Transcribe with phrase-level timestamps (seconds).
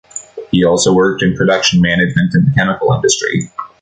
[0.49, 3.51] He also worked in production management in the chemical industry.